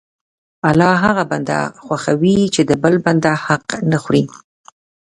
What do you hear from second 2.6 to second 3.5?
د بل بنده